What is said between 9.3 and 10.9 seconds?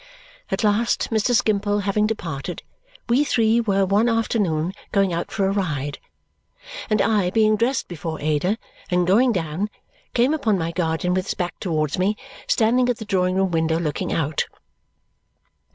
down, came upon my